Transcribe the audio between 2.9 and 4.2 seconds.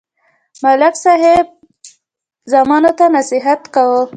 ته نصیحت کاوه.